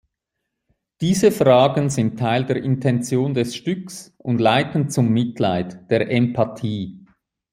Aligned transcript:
Diese 1.01 1.31
Fragen 1.31 1.91
sind 1.91 2.17
Teil 2.17 2.43
der 2.45 2.55
Intention 2.63 3.35
des 3.35 3.55
Stücks 3.55 4.15
und 4.17 4.41
leiten 4.41 4.89
zum 4.89 5.09
Mitleid, 5.09 5.91
der 5.91 6.09
Empathie. 6.11 7.05